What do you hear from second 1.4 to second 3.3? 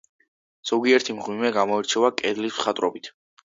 გამოირჩევა კედლის მხატვრობით.